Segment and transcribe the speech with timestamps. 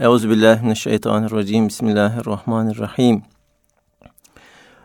[0.00, 1.68] Euzubillahimineşşeytanirracim.
[1.68, 3.22] Bismillahirrahmanirrahim.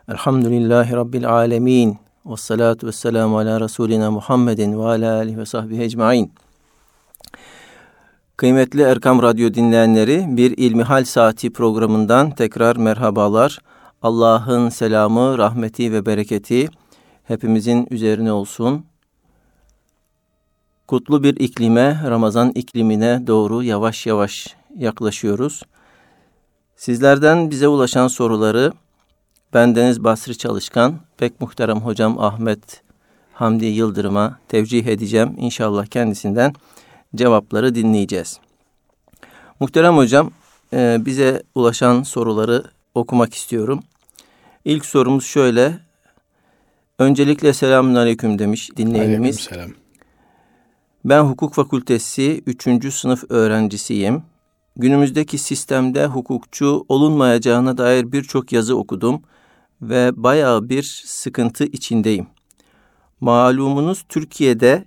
[0.09, 1.97] Elhamdülillahi Rabbil alemin.
[2.25, 6.33] Ve salatu ve selamu ala Resulina Muhammedin ve ala alihi ve sahbihi ecmain.
[8.37, 13.59] Kıymetli Erkam Radyo dinleyenleri, bir İlmihal Saati programından tekrar merhabalar.
[14.01, 16.69] Allah'ın selamı, rahmeti ve bereketi
[17.23, 18.85] hepimizin üzerine olsun.
[20.87, 25.63] Kutlu bir iklime, Ramazan iklimine doğru yavaş yavaş yaklaşıyoruz.
[26.75, 28.73] Sizlerden bize ulaşan soruları
[29.53, 32.81] ben Deniz Basri Çalışkan, pek muhterem hocam Ahmet
[33.33, 35.35] Hamdi Yıldırım'a tevcih edeceğim.
[35.37, 36.53] İnşallah kendisinden
[37.15, 38.39] cevapları dinleyeceğiz.
[39.59, 40.31] Muhterem hocam,
[40.73, 42.63] e, bize ulaşan soruları
[42.95, 43.83] okumak istiyorum.
[44.65, 45.79] İlk sorumuz şöyle.
[46.99, 49.39] Öncelikle selamun aleyküm demiş dinleyenimiz.
[49.39, 49.69] selam.
[51.05, 52.93] Ben hukuk fakültesi 3.
[52.93, 54.23] sınıf öğrencisiyim.
[54.75, 59.21] Günümüzdeki sistemde hukukçu olunmayacağına dair birçok yazı okudum
[59.81, 62.27] ve bayağı bir sıkıntı içindeyim.
[63.21, 64.85] Malumunuz Türkiye'de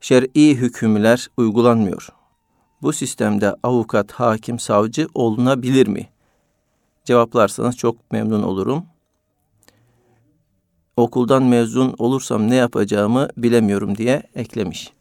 [0.00, 2.08] şer'i hükümler uygulanmıyor.
[2.82, 6.08] Bu sistemde avukat, hakim, savcı olunabilir mi?
[7.04, 8.86] Cevaplarsanız çok memnun olurum.
[10.96, 14.93] Okuldan mezun olursam ne yapacağımı bilemiyorum diye eklemiş.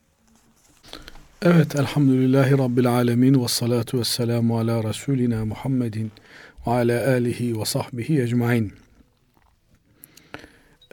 [1.45, 6.11] Evet, elhamdülillahi Rabbil alemin ve salatu ve selamu ala Resulina Muhammedin
[6.67, 8.73] ve ala alihi ve sahbihi ecmain.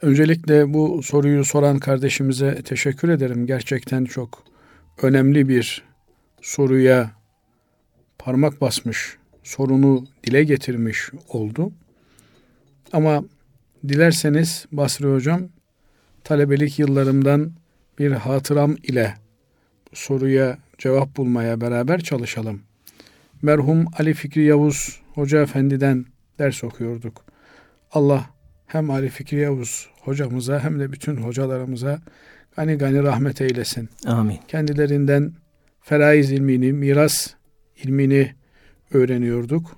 [0.03, 3.47] Öncelikle bu soruyu soran kardeşimize teşekkür ederim.
[3.47, 4.45] Gerçekten çok
[5.03, 5.83] önemli bir
[6.43, 7.11] soruya
[8.19, 11.73] parmak basmış, sorunu dile getirmiş oldu.
[12.93, 13.25] Ama
[13.89, 15.49] dilerseniz Basri Hocam
[16.25, 17.53] talebelik yıllarımdan
[17.99, 19.15] bir hatıram ile
[19.93, 22.63] soruya cevap bulmaya beraber çalışalım.
[23.43, 26.07] Merhum Ali Fikri Yavuz Hoca Efendi'den
[26.39, 27.25] ders okuyorduk.
[27.93, 28.31] Allah
[28.67, 32.01] hem Ali Fikri Yavuz hocamıza hem de bütün hocalarımıza
[32.57, 33.89] gani gani rahmet eylesin.
[34.07, 34.39] Amin.
[34.49, 35.33] Kendilerinden
[35.83, 37.31] feraiz ilmini, miras
[37.83, 38.35] ilmini
[38.93, 39.77] öğreniyorduk.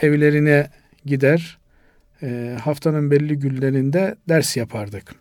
[0.00, 0.70] Evlerine
[1.04, 1.58] gider,
[2.22, 5.14] e, haftanın belli günlerinde ders yapardık.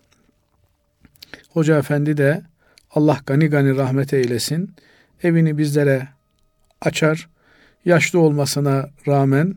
[1.50, 2.42] Hoca efendi de
[2.96, 4.76] Allah gani gani rahmet eylesin,
[5.24, 6.08] evini bizlere
[6.82, 7.30] açar,
[7.86, 9.56] yaşlı olmasına rağmen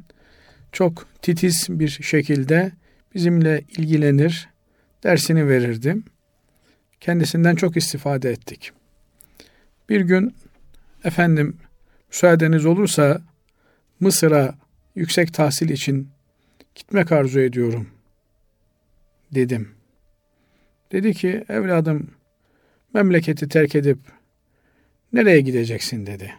[0.73, 2.73] çok titiz bir şekilde
[3.15, 4.49] bizimle ilgilenir,
[5.05, 6.05] dersini verirdim.
[7.01, 8.73] Kendisinden çok istifade ettik.
[9.89, 10.35] Bir gün
[11.05, 11.57] efendim
[12.09, 13.21] müsaadeniz olursa
[14.01, 14.55] Mısır'a
[14.95, 16.09] yüksek tahsil için
[16.75, 17.89] gitmek arzu ediyorum
[19.35, 19.69] dedim.
[20.93, 22.18] Dedi ki evladım
[22.95, 23.99] memleketi terk edip
[25.13, 26.35] nereye gideceksin dedi.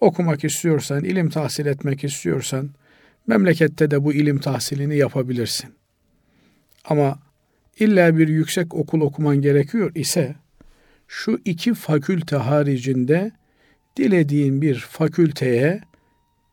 [0.00, 2.70] Okumak istiyorsan, ilim tahsil etmek istiyorsan
[3.26, 5.74] memlekette de bu ilim tahsilini yapabilirsin.
[6.84, 7.18] Ama
[7.78, 10.34] illa bir yüksek okul okuman gerekiyor ise
[11.08, 13.32] şu iki fakülte haricinde
[13.96, 15.80] dilediğin bir fakülteye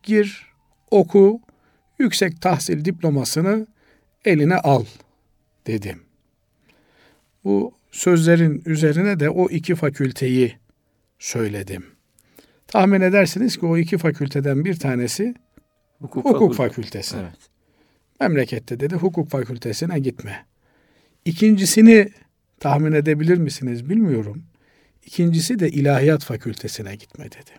[0.02, 0.46] gir,
[0.90, 1.40] oku,
[1.98, 3.66] yüksek tahsil diplomasını
[4.24, 4.84] eline al
[5.66, 6.02] dedim.
[7.44, 10.56] Bu sözlerin üzerine de o iki fakülteyi
[11.18, 11.84] söyledim.
[12.66, 15.34] Tahmin edersiniz ki o iki fakülteden bir tanesi
[16.00, 17.16] hukuk, hukuk fakültesi.
[17.20, 17.38] Evet.
[18.20, 20.46] Memlekette dedi hukuk fakültesine gitme.
[21.24, 22.08] İkincisini
[22.60, 24.42] tahmin edebilir misiniz bilmiyorum.
[25.06, 27.50] İkincisi de ilahiyat fakültesine gitme dedi.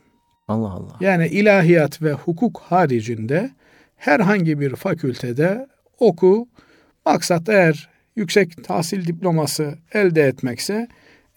[0.47, 0.97] Allah Allah.
[1.00, 3.51] Yani ilahiyat ve hukuk haricinde
[3.95, 5.67] herhangi bir fakültede
[6.00, 6.47] oku.
[7.05, 10.88] Maksat eğer yüksek tahsil diploması elde etmekse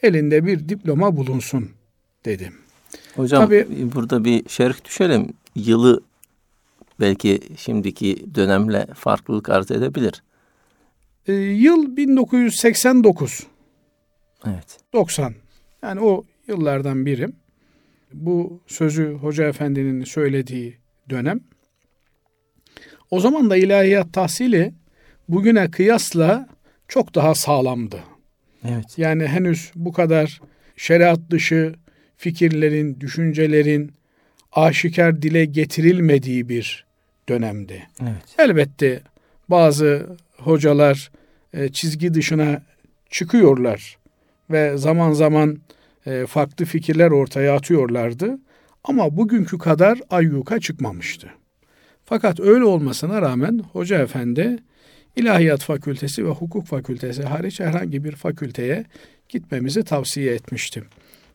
[0.02, 1.70] elinde bir diploma bulunsun
[2.24, 2.52] dedim.
[3.14, 5.28] Hocam Tabii, burada bir şerh düşelim.
[5.54, 6.00] Yılı
[7.00, 10.22] belki şimdiki dönemle farklılık arz edebilir.
[11.26, 13.46] E, yıl 1989.
[14.46, 14.78] Evet.
[14.92, 15.34] 90.
[15.82, 17.36] Yani o yıllardan birim.
[18.12, 20.76] Bu sözü Hoca Efendi'nin söylediği
[21.10, 21.40] dönem.
[23.10, 24.74] O zaman da ilahiyat tahsili
[25.28, 26.48] bugüne kıyasla
[26.88, 28.00] çok daha sağlamdı.
[28.68, 28.98] Evet.
[28.98, 30.40] Yani henüz bu kadar
[30.76, 31.74] şeriat dışı
[32.16, 33.92] fikirlerin, düşüncelerin
[34.52, 36.86] aşikar dile getirilmediği bir
[37.28, 37.88] dönemdi.
[38.02, 38.34] Evet.
[38.38, 39.00] Elbette
[39.50, 41.10] bazı hocalar
[41.54, 42.62] e, çizgi dışına
[43.10, 43.98] çıkıyorlar
[44.50, 45.58] ve zaman zaman
[46.06, 48.38] e, farklı fikirler ortaya atıyorlardı.
[48.84, 51.30] Ama bugünkü kadar ayyuka çıkmamıştı.
[52.04, 54.58] Fakat öyle olmasına rağmen Hoca Efendi
[55.16, 58.84] İlahiyat Fakültesi ve Hukuk Fakültesi hariç herhangi bir fakülteye
[59.28, 60.84] gitmemizi tavsiye etmiştim.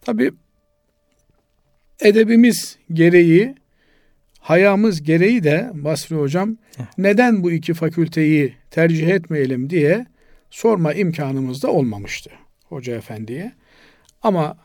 [0.01, 0.31] Tabi
[1.99, 3.55] edebimiz gereği
[4.39, 6.57] hayamız gereği de Basri Hocam
[6.97, 10.05] neden bu iki fakülteyi tercih etmeyelim diye
[10.49, 12.31] sorma imkanımız da olmamıştı
[12.65, 13.51] Hoca Efendi'ye.
[14.21, 14.57] Ama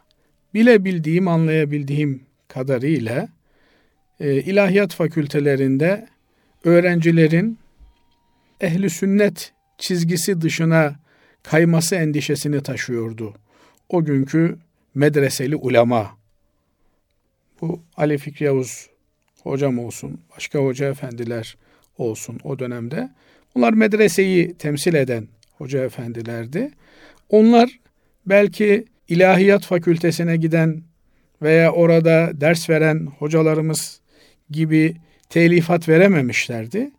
[0.54, 3.28] bilebildiğim, anlayabildiğim kadarıyla
[4.20, 6.06] e, ilahiyat fakültelerinde
[6.64, 7.58] öğrencilerin
[8.60, 10.96] ehli sünnet çizgisi dışına
[11.42, 13.34] kayması endişesini taşıyordu.
[13.88, 14.58] O günkü
[14.94, 16.16] medreseli ulema.
[17.60, 18.90] Bu Ali Fikri Yavuz
[19.42, 21.56] hocam olsun, başka hoca efendiler
[21.98, 23.10] olsun o dönemde.
[23.54, 26.70] Bunlar medreseyi temsil eden hoca efendilerdi.
[27.28, 27.80] Onlar
[28.26, 30.82] belki ilahiyat fakültesine giden
[31.42, 34.00] veya orada ders veren hocalarımız
[34.50, 34.96] gibi
[35.28, 36.90] telifat verememişlerdi.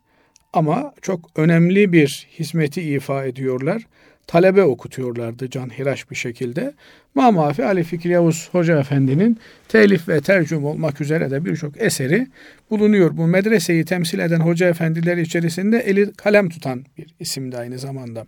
[0.52, 3.82] Ama çok önemli bir hizmeti ifa ediyorlar.
[4.26, 6.74] Talebe okutuyorlardı canhiraş bir şekilde.
[7.14, 12.26] Mamafi Ali Fikri Yavuz Hoca Efendi'nin telif ve tercüm olmak üzere de birçok eseri
[12.70, 13.16] bulunuyor.
[13.16, 18.26] Bu medreseyi temsil eden hoca efendiler içerisinde eli kalem tutan bir isimdi aynı zamanda.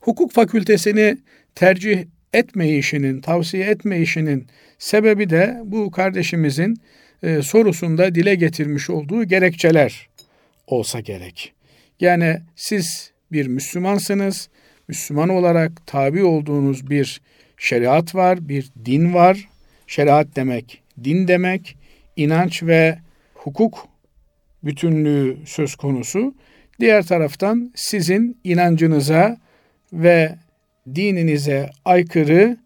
[0.00, 1.18] Hukuk fakültesini
[1.54, 4.46] tercih etmeyişinin, tavsiye etmeyişinin
[4.78, 6.76] sebebi de bu kardeşimizin
[7.22, 10.08] e, sorusunda dile getirmiş olduğu gerekçeler
[10.66, 11.52] olsa gerek.
[12.00, 14.48] Yani siz bir Müslümansınız.
[14.88, 17.20] Müslüman olarak tabi olduğunuz bir
[17.56, 19.48] şeriat var, bir din var.
[19.86, 21.76] Şeriat demek, din demek,
[22.16, 22.98] inanç ve
[23.34, 23.88] hukuk
[24.64, 26.34] bütünlüğü söz konusu.
[26.80, 29.36] Diğer taraftan sizin inancınıza
[29.92, 30.34] ve
[30.94, 32.56] dininize aykırı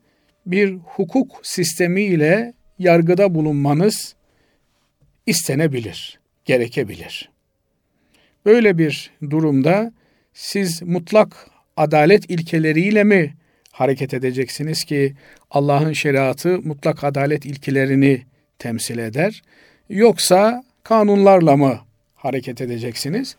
[0.46, 4.14] bir hukuk sistemi ile yargıda bulunmanız
[5.26, 7.30] istenebilir, gerekebilir.
[8.46, 9.92] Böyle bir durumda
[10.34, 11.46] siz mutlak
[11.76, 13.34] adalet ilkeleriyle mi
[13.72, 15.14] hareket edeceksiniz ki
[15.50, 18.22] Allah'ın şeriatı mutlak adalet ilkelerini
[18.58, 19.42] temsil eder?
[19.88, 21.78] Yoksa kanunlarla mı
[22.14, 23.36] hareket edeceksiniz?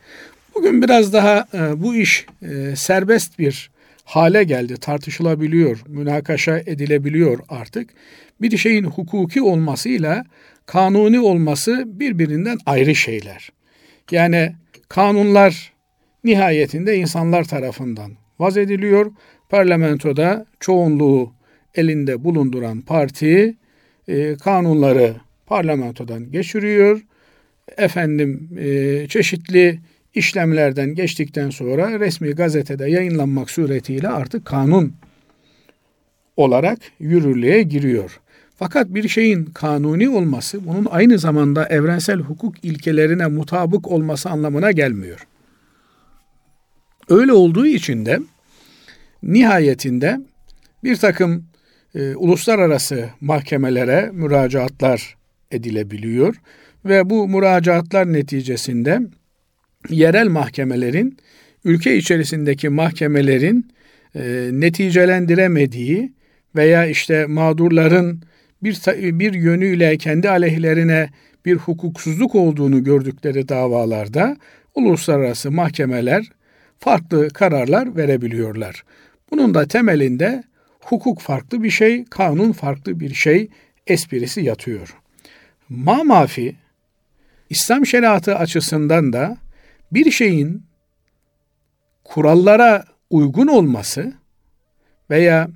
[0.55, 3.71] Bugün biraz daha e, bu iş e, serbest bir
[4.05, 7.89] hale geldi, tartışılabiliyor, münakaşa edilebiliyor artık.
[8.41, 10.25] Bir şeyin hukuki olmasıyla
[10.65, 13.49] kanuni olması birbirinden ayrı şeyler.
[14.11, 14.55] Yani
[14.89, 15.73] kanunlar
[16.23, 19.11] nihayetinde insanlar tarafından vaz ediliyor.
[19.49, 21.33] Parlamentoda çoğunluğu
[21.75, 23.55] elinde bulunduran parti
[24.07, 25.15] e, kanunları
[25.45, 27.01] parlamentodan geçiriyor.
[27.77, 29.79] Efendim e, çeşitli
[30.15, 34.93] işlemlerden geçtikten sonra resmi gazetede yayınlanmak suretiyle artık kanun
[36.37, 38.19] olarak yürürlüğe giriyor.
[38.63, 45.27] Fakat bir şeyin kanuni olması bunun aynı zamanda evrensel hukuk ilkelerine mutabık olması anlamına gelmiyor.
[47.09, 48.19] Öyle olduğu için de
[49.23, 50.19] nihayetinde
[50.83, 51.45] bir takım
[51.95, 55.15] e, uluslararası mahkemelere müracaatlar
[55.51, 56.35] edilebiliyor
[56.85, 58.99] ve bu müracaatlar neticesinde
[59.89, 61.17] yerel mahkemelerin
[61.65, 63.71] ülke içerisindeki mahkemelerin
[64.15, 66.11] e, neticelendiremediği
[66.55, 68.23] veya işte mağdurların
[68.63, 68.79] bir
[69.19, 71.09] bir yönüyle kendi aleyhlerine
[71.45, 74.37] bir hukuksuzluk olduğunu gördükleri davalarda
[74.75, 76.31] uluslararası mahkemeler
[76.79, 78.83] farklı kararlar verebiliyorlar.
[79.31, 80.43] Bunun da temelinde
[80.81, 83.49] hukuk farklı bir şey, kanun farklı bir şey
[83.87, 84.95] esprisi yatıyor.
[85.69, 86.55] Ma mafi
[87.49, 89.37] İslam şeriatı açısından da
[89.91, 90.63] bir şeyin
[92.03, 94.13] kurallara uygun olması
[95.09, 95.49] veya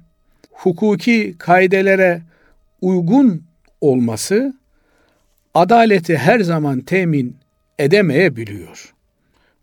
[0.51, 2.21] hukuki kaidelere
[2.85, 3.43] uygun
[3.81, 4.53] olması
[5.53, 7.37] adaleti her zaman temin
[7.79, 8.93] edemeyebiliyor.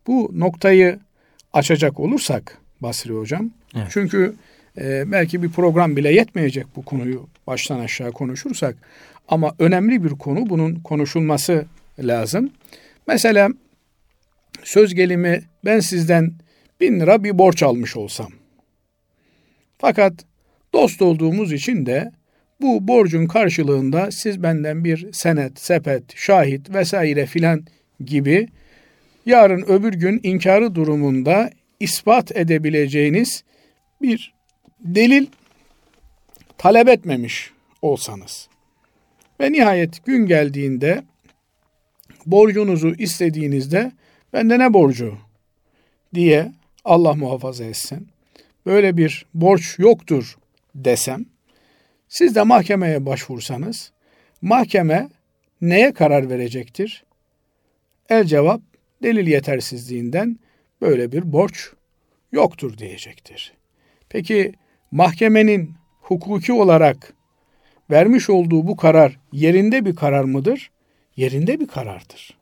[0.07, 0.99] Bu noktayı
[1.52, 3.87] açacak olursak Basri Hocam, evet.
[3.91, 4.35] çünkü
[4.79, 8.76] e, belki bir program bile yetmeyecek bu konuyu baştan aşağı konuşursak
[9.29, 11.64] ama önemli bir konu bunun konuşulması
[11.99, 12.50] lazım.
[13.07, 13.49] Mesela
[14.64, 16.33] söz gelimi ben sizden
[16.81, 18.29] bin lira bir borç almış olsam.
[19.79, 20.12] Fakat
[20.73, 22.12] dost olduğumuz için de
[22.62, 27.66] bu borcun karşılığında siz benden bir senet, sepet, şahit vesaire filan
[28.04, 28.49] gibi
[29.26, 31.50] yarın öbür gün inkarı durumunda
[31.81, 33.45] ispat edebileceğiniz
[34.02, 34.35] bir
[34.81, 35.26] delil
[36.59, 37.50] talep etmemiş
[37.83, 38.49] olsanız
[39.40, 41.02] ve nihayet gün geldiğinde
[42.26, 43.92] borcunuzu istediğinizde
[44.33, 45.19] bende ne borcu
[46.14, 46.52] diye
[46.85, 48.09] Allah muhafaza etsin.
[48.66, 50.37] Böyle bir borç yoktur
[50.75, 51.26] desem
[52.12, 53.92] siz de mahkemeye başvursanız
[54.42, 55.09] mahkeme
[55.61, 57.04] neye karar verecektir?
[58.09, 58.61] El cevap
[59.02, 60.38] delil yetersizliğinden
[60.81, 61.71] böyle bir borç
[62.33, 63.54] yoktur diyecektir.
[64.09, 64.52] Peki
[64.90, 67.12] mahkemenin hukuki olarak
[67.90, 70.71] vermiş olduğu bu karar yerinde bir karar mıdır?
[71.16, 72.38] yerinde bir karardır.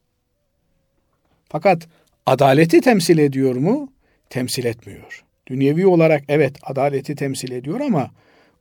[1.48, 1.88] Fakat
[2.26, 3.92] adaleti temsil ediyor mu?
[4.30, 5.24] Temsil etmiyor.
[5.46, 8.10] Dünyevi olarak evet adaleti temsil ediyor ama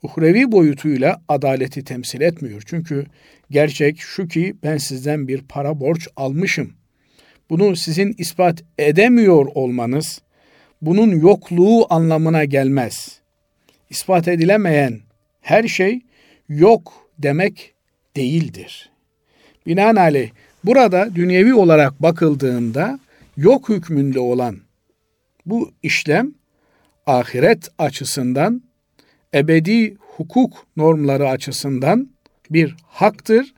[0.03, 2.63] uhrevi boyutuyla adaleti temsil etmiyor.
[2.65, 3.06] Çünkü
[3.51, 6.74] gerçek şu ki ben sizden bir para borç almışım.
[7.50, 10.22] Bunu sizin ispat edemiyor olmanız
[10.82, 13.20] bunun yokluğu anlamına gelmez.
[13.89, 15.00] İspat edilemeyen
[15.41, 16.01] her şey
[16.50, 17.74] yok demek
[18.15, 18.89] değildir.
[19.65, 20.29] Binaenaleyh
[20.63, 23.00] burada dünyevi olarak bakıldığında
[23.38, 24.58] yok hükmünde olan
[25.46, 26.34] bu işlem
[27.06, 28.68] ahiret açısından
[29.33, 32.09] ebedi hukuk normları açısından
[32.50, 33.53] bir haktır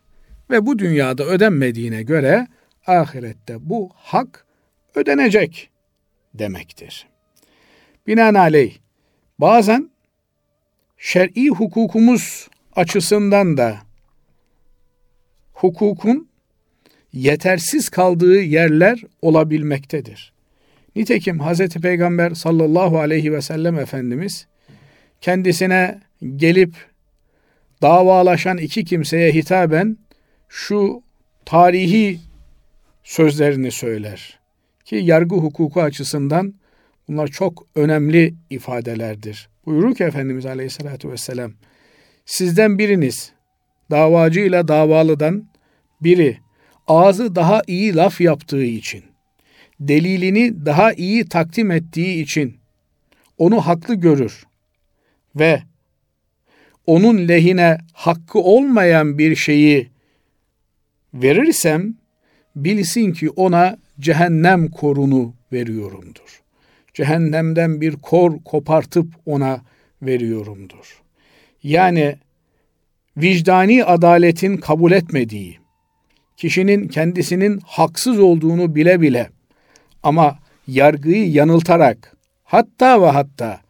[0.50, 2.48] ve bu dünyada ödenmediğine göre
[2.88, 4.46] ahirette bu hak
[4.96, 5.70] ödenecek
[6.34, 7.08] demektir.
[8.08, 8.78] Binaenaleyh
[9.40, 9.90] bazen
[10.98, 13.78] şer'i hukukumuz açısından da
[15.54, 16.30] hukukun
[17.14, 20.34] yetersiz kaldığı yerler olabilmektedir.
[20.96, 21.68] Nitekim Hz.
[21.68, 24.48] Peygamber sallallahu aleyhi ve sellem Efendimiz
[25.22, 26.00] kendisine
[26.36, 26.76] gelip
[27.82, 29.98] davalaşan iki kimseye hitaben
[30.50, 31.04] şu
[31.46, 32.20] tarihi
[33.04, 34.40] sözlerini söyler.
[34.86, 36.54] Ki yargı hukuku açısından
[37.08, 39.50] bunlar çok önemli ifadelerdir.
[39.66, 41.54] Buyurur ki Efendimiz Aleyhisselatü Vesselam,
[42.26, 43.32] sizden biriniz
[43.92, 45.50] davacıyla davalıdan
[46.02, 46.38] biri
[46.88, 49.04] ağzı daha iyi laf yaptığı için,
[49.80, 52.58] delilini daha iyi takdim ettiği için
[53.38, 54.46] onu haklı görür
[55.36, 55.64] ve
[56.86, 59.90] onun lehine hakkı olmayan bir şeyi
[61.14, 61.96] verirsem
[62.56, 66.42] bilsin ki ona cehennem korunu veriyorumdur.
[66.94, 69.62] Cehennemden bir kor kopartıp ona
[70.02, 71.02] veriyorumdur.
[71.64, 72.16] Yani
[73.18, 75.60] vicdani adaletin kabul etmediği,
[76.38, 79.30] kişinin kendisinin haksız olduğunu bile bile
[80.04, 83.62] ama yargıyı yanıltarak hatta ve hatta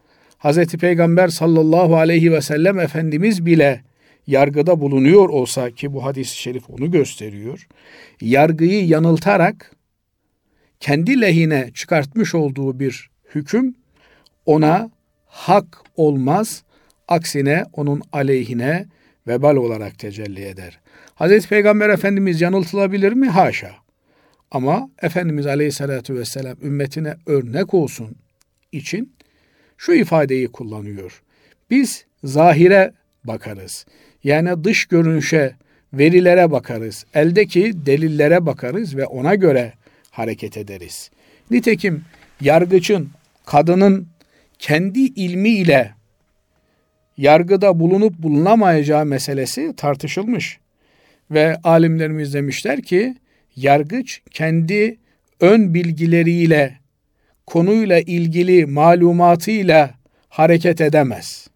[0.44, 0.66] Hz.
[0.66, 3.84] Peygamber sallallahu aleyhi ve sellem Efendimiz bile
[4.28, 7.68] yargıda bulunuyor olsa ki bu hadis-i şerif onu gösteriyor.
[8.22, 9.72] Yargıyı yanıltarak
[10.80, 13.76] kendi lehine çıkartmış olduğu bir hüküm
[14.46, 14.90] ona
[15.26, 16.64] hak olmaz.
[17.08, 18.86] Aksine onun aleyhine
[19.28, 20.80] vebal olarak tecelli eder.
[21.16, 23.30] Hazreti Peygamber Efendimiz yanıltılabilir mi?
[23.30, 23.72] Haşa.
[24.52, 28.16] Ama Efendimiz Aleyhisselatü Vesselam ümmetine örnek olsun
[28.72, 29.14] için
[29.82, 31.22] şu ifadeyi kullanıyor.
[31.70, 33.86] Biz zahire bakarız.
[34.24, 35.56] Yani dış görünüşe,
[35.94, 37.06] verilere bakarız.
[37.14, 39.74] Eldeki delillere bakarız ve ona göre
[40.12, 41.12] hareket ederiz.
[41.52, 42.04] Nitekim
[42.42, 43.10] yargıçın,
[43.46, 44.08] kadının
[44.60, 45.92] kendi ilmiyle
[47.18, 50.60] yargıda bulunup bulunamayacağı meselesi tartışılmış.
[51.32, 53.16] Ve alimlerimiz demişler ki
[53.56, 54.98] yargıç kendi
[55.40, 56.81] ön bilgileriyle
[57.52, 59.92] konuyla ilgili malumatıyla
[60.30, 61.48] hareket edemez.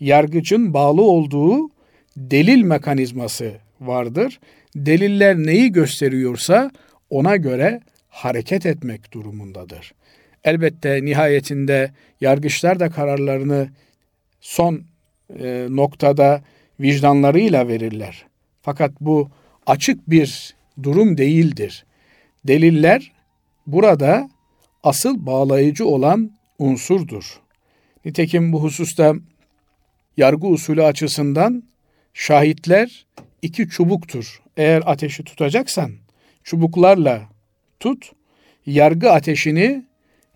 [0.00, 1.70] Yargıcın bağlı olduğu
[2.16, 4.40] delil mekanizması vardır.
[4.76, 6.70] Deliller neyi gösteriyorsa
[7.10, 9.92] ona göre hareket etmek durumundadır.
[10.44, 13.68] Elbette nihayetinde yargıçlar da kararlarını
[14.40, 14.82] son
[15.38, 16.42] e, noktada
[16.80, 18.26] vicdanlarıyla verirler.
[18.62, 19.30] Fakat bu
[19.66, 21.84] açık bir durum değildir.
[22.44, 23.12] Deliller
[23.66, 24.30] burada
[24.82, 27.40] asıl bağlayıcı olan unsurdur.
[28.04, 29.14] Nitekim bu hususta
[30.16, 31.62] yargı usulü açısından
[32.14, 33.06] şahitler
[33.42, 34.42] iki çubuktur.
[34.56, 35.92] Eğer ateşi tutacaksan
[36.44, 37.22] çubuklarla
[37.80, 38.12] tut,
[38.66, 39.84] yargı ateşini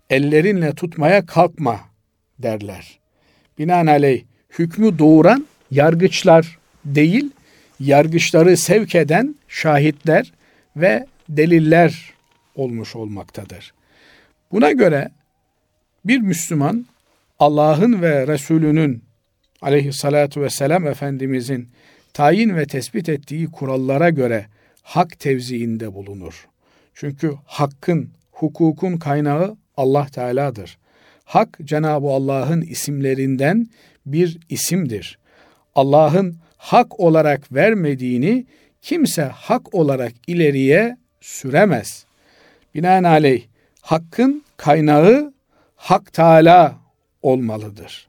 [0.09, 1.79] ellerinle tutmaya kalkma
[2.39, 2.99] derler.
[3.59, 4.23] Binaenaleyh
[4.59, 7.31] hükmü doğuran yargıçlar değil,
[7.79, 10.33] yargıçları sevk eden şahitler
[10.75, 12.13] ve deliller
[12.55, 13.73] olmuş olmaktadır.
[14.51, 15.09] Buna göre
[16.05, 16.85] bir Müslüman
[17.39, 19.03] Allah'ın ve Resulünün
[19.61, 21.69] aleyhissalatu vesselam Efendimizin
[22.13, 24.45] tayin ve tespit ettiği kurallara göre
[24.81, 26.47] hak tevziinde bulunur.
[26.93, 30.77] Çünkü hakkın, hukukun kaynağı Allah Teala'dır.
[31.25, 33.67] Hak Cenab-ı Allah'ın isimlerinden
[34.05, 35.17] bir isimdir.
[35.75, 38.45] Allah'ın hak olarak vermediğini
[38.81, 42.05] kimse hak olarak ileriye süremez.
[42.75, 43.43] Binaenaleyh
[43.85, 45.33] hakkın kaynağı
[45.75, 46.75] Hak Teala
[47.21, 48.07] olmalıdır.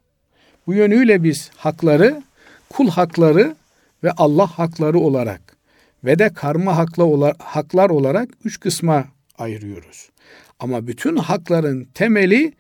[0.67, 2.23] Bu yönüyle biz hakları
[2.71, 3.57] kul hakları
[4.05, 5.41] ve Allah hakları olarak
[6.05, 9.05] ve de karma hakla, haklar olarak üç kısma
[9.39, 10.11] ayırıyoruz.
[10.61, 12.53] Ama bütün hakların temeli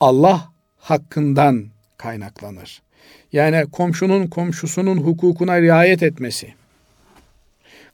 [0.00, 2.82] Allah hakkından kaynaklanır.
[3.32, 6.54] Yani komşunun komşusunun hukukuna riayet etmesi,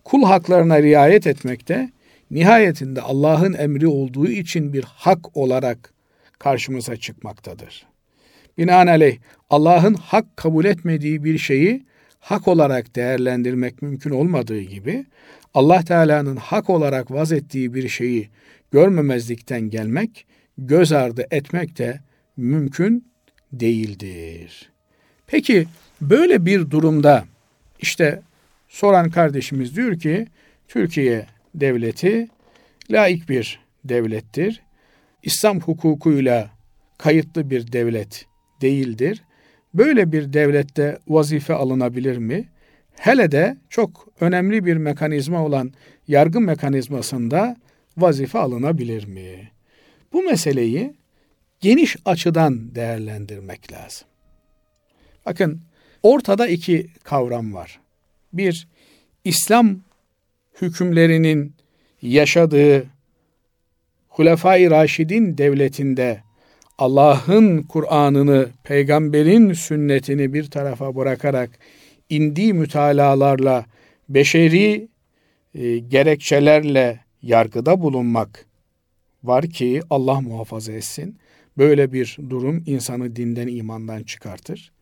[0.04, 1.90] kul haklarına riayet etmekte
[2.34, 5.92] nihayetinde Allah'ın emri olduğu için bir hak olarak
[6.38, 7.86] karşımıza çıkmaktadır.
[8.58, 9.18] Binaenaleyh
[9.50, 11.84] Allah'ın hak kabul etmediği bir şeyi
[12.20, 15.04] hak olarak değerlendirmek mümkün olmadığı gibi
[15.54, 18.28] Allah Teala'nın hak olarak vaz ettiği bir şeyi
[18.70, 20.26] görmemezlikten gelmek,
[20.58, 22.00] göz ardı etmek de
[22.36, 23.08] mümkün
[23.52, 24.70] değildir.
[25.26, 25.66] Peki
[26.00, 27.24] böyle bir durumda
[27.80, 28.22] işte
[28.68, 30.26] soran kardeşimiz diyor ki
[30.68, 32.28] Türkiye devleti
[32.90, 34.62] laik bir devlettir.
[35.22, 36.50] İslam hukukuyla
[36.98, 38.26] kayıtlı bir devlet
[38.60, 39.22] değildir.
[39.74, 42.48] Böyle bir devlette vazife alınabilir mi?
[42.96, 45.72] Hele de çok önemli bir mekanizma olan
[46.08, 47.56] yargı mekanizmasında
[47.96, 49.50] vazife alınabilir mi?
[50.12, 50.94] Bu meseleyi
[51.60, 54.08] geniş açıdan değerlendirmek lazım.
[55.26, 55.60] Bakın
[56.02, 57.80] ortada iki kavram var.
[58.32, 58.68] Bir,
[59.24, 59.80] İslam
[60.62, 61.54] hükümlerinin
[62.02, 62.86] yaşadığı
[64.08, 66.20] Hulefai Raşidin devletinde
[66.78, 71.50] Allah'ın Kur'an'ını, peygamberin sünnetini bir tarafa bırakarak
[72.10, 73.66] indiği mütalalarla
[74.08, 74.88] beşeri
[75.54, 78.46] e, gerekçelerle yargıda bulunmak
[79.24, 81.18] var ki Allah muhafaza etsin.
[81.58, 84.72] Böyle bir durum insanı dinden imandan çıkartır.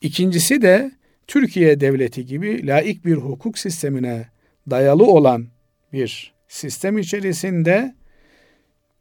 [0.00, 0.92] İkincisi de
[1.26, 4.28] Türkiye devleti gibi laik bir hukuk sistemine
[4.70, 5.46] dayalı olan
[5.92, 7.94] bir sistem içerisinde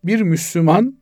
[0.03, 0.97] bir Müslüman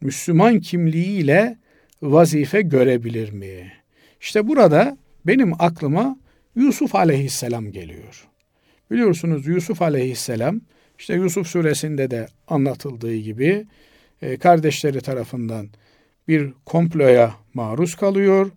[0.00, 1.58] Müslüman kimliğiyle
[2.02, 3.72] vazife görebilir mi?
[4.20, 6.18] İşte burada benim aklıma
[6.56, 8.28] Yusuf aleyhisselam geliyor.
[8.90, 10.60] Biliyorsunuz Yusuf aleyhisselam
[10.98, 13.66] işte Yusuf suresinde de anlatıldığı gibi
[14.22, 15.68] e, kardeşleri tarafından
[16.28, 18.50] bir komploya maruz kalıyor,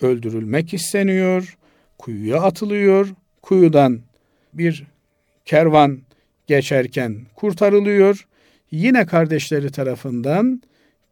[0.00, 1.58] öldürülmek isteniyor,
[1.98, 3.08] kuyuya atılıyor,
[3.42, 4.00] kuyudan
[4.54, 4.84] bir
[5.44, 6.02] kervan
[6.46, 8.26] geçerken kurtarılıyor,
[8.70, 10.62] yine kardeşleri tarafından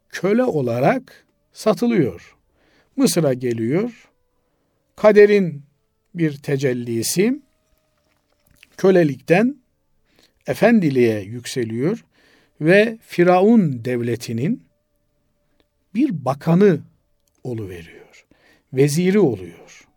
[0.09, 2.35] köle olarak satılıyor.
[2.95, 4.09] Mısır'a geliyor.
[4.95, 5.63] Kaderin
[6.15, 7.39] bir tecellisi
[8.77, 9.55] kölelikten
[10.47, 12.05] efendiliğe yükseliyor
[12.61, 14.63] ve Firavun devletinin
[15.95, 16.79] bir bakanı
[17.43, 18.25] oluveriyor.
[18.73, 19.87] Veziri oluyor.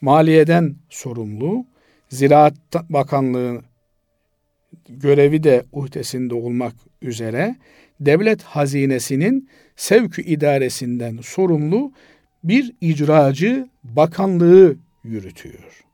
[0.00, 1.66] Maliyeden sorumlu,
[2.10, 2.54] Ziraat
[2.88, 3.62] Bakanlığı
[4.88, 7.56] görevi de uhdesinde olmak üzere
[8.00, 11.92] devlet hazinesinin sevkü idaresinden sorumlu
[12.44, 15.84] bir icracı bakanlığı yürütüyor.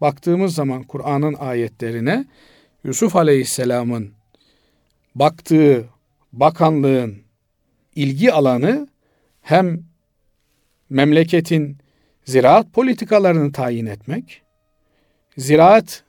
[0.00, 2.24] Baktığımız zaman Kur'an'ın ayetlerine
[2.84, 4.12] Yusuf Aleyhisselam'ın
[5.14, 5.84] baktığı
[6.32, 7.16] bakanlığın
[7.94, 8.88] ilgi alanı
[9.42, 9.82] hem
[10.90, 11.78] memleketin
[12.24, 14.43] ziraat politikalarını tayin etmek,
[15.38, 16.02] ziraat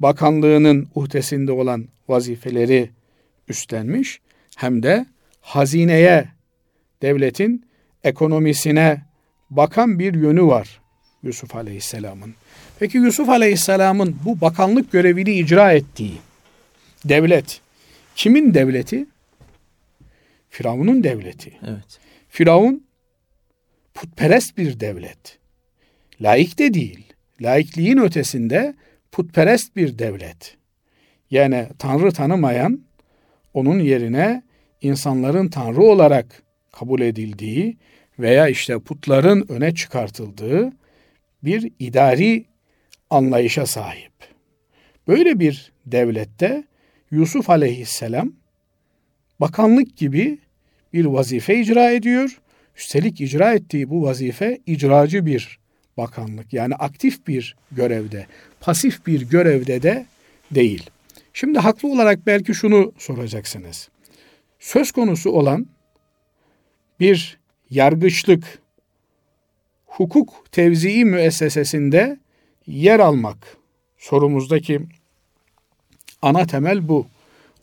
[0.00, 2.90] bakanlığının uhdesinde olan vazifeleri
[3.48, 4.20] üstlenmiş
[4.56, 5.06] hem de
[5.40, 6.28] hazineye,
[7.02, 7.66] devletin
[8.04, 9.02] ekonomisine
[9.50, 10.80] bakan bir yönü var
[11.22, 12.34] Yusuf Aleyhisselam'ın.
[12.78, 16.18] Peki Yusuf Aleyhisselam'ın bu bakanlık görevini icra ettiği
[17.04, 17.60] devlet
[18.16, 19.06] kimin devleti?
[20.50, 21.52] Firavun'un devleti.
[21.62, 22.00] Evet.
[22.28, 22.86] Firavun
[23.94, 25.38] putperest bir devlet.
[26.20, 27.11] Laik de değil.
[27.42, 28.74] Laikliğin ötesinde
[29.12, 30.56] putperest bir devlet.
[31.30, 32.80] Yani Tanrı tanımayan
[33.54, 34.42] onun yerine
[34.80, 37.76] insanların Tanrı olarak kabul edildiği
[38.18, 40.72] veya işte putların öne çıkartıldığı
[41.44, 42.44] bir idari
[43.10, 44.12] anlayışa sahip.
[45.08, 46.64] Böyle bir devlette
[47.10, 48.32] Yusuf aleyhisselam
[49.40, 50.38] bakanlık gibi
[50.92, 52.40] bir vazife icra ediyor.
[52.76, 55.61] Üstelik icra ettiği bu vazife icracı bir
[55.96, 56.52] bakanlık.
[56.52, 58.26] Yani aktif bir görevde,
[58.60, 60.06] pasif bir görevde de
[60.50, 60.90] değil.
[61.32, 63.88] Şimdi haklı olarak belki şunu soracaksınız.
[64.60, 65.66] Söz konusu olan
[67.00, 67.38] bir
[67.70, 68.58] yargıçlık,
[69.86, 72.18] hukuk tevzii müessesesinde
[72.66, 73.56] yer almak
[73.98, 74.80] sorumuzdaki
[76.22, 77.06] ana temel bu.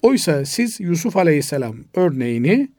[0.02, 2.70] Oysa siz Yusuf Aleyhisselam örneğini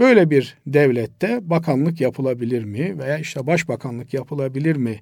[0.00, 5.00] böyle bir devlette bakanlık yapılabilir mi veya işte başbakanlık yapılabilir mi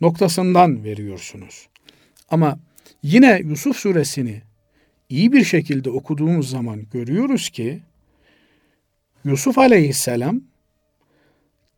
[0.00, 1.68] noktasından veriyorsunuz.
[2.30, 2.58] Ama
[3.02, 4.42] yine Yusuf suresini
[5.08, 7.80] iyi bir şekilde okuduğumuz zaman görüyoruz ki
[9.24, 10.40] Yusuf Aleyhisselam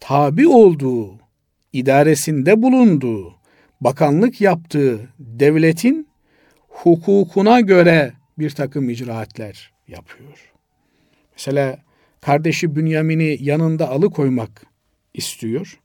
[0.00, 1.20] tabi olduğu,
[1.72, 3.34] idaresinde bulunduğu,
[3.80, 6.08] bakanlık yaptığı devletin
[6.68, 10.52] hukukuna göre bir takım icraatler yapıyor.
[11.32, 11.78] Mesela
[12.22, 14.66] kardeşi Bünyamin'i yanında alıkoymak
[15.14, 15.78] istiyor.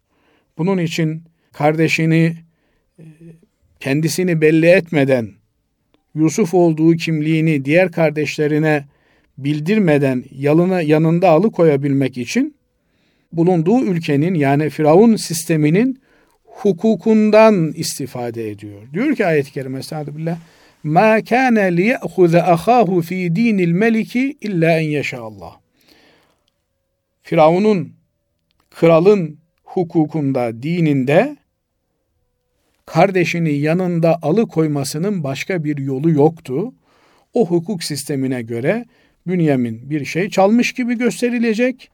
[0.57, 1.23] Bunun için
[1.53, 2.35] kardeşini
[2.99, 3.03] e,
[3.79, 5.29] kendisini belli etmeden
[6.15, 8.85] Yusuf olduğu kimliğini diğer kardeşlerine
[9.37, 12.55] bildirmeden yalına yanında alıkoyabilmek için
[13.33, 15.99] bulunduğu ülkenin yani Firavun sisteminin
[16.43, 18.81] hukukundan istifade ediyor.
[18.93, 20.37] Diyor ki ayet-i kerime estağfirullah
[20.83, 25.66] ma kana liye'huze ahahu fi dinil meliki illa en yeşa Allah.
[27.27, 27.93] Firavun'un
[28.69, 31.37] kralın hukukunda, dininde
[32.85, 36.73] kardeşini yanında alıkoymasının başka bir yolu yoktu.
[37.33, 38.85] O hukuk sistemine göre
[39.27, 41.89] Bünyamin bir şey çalmış gibi gösterilecek.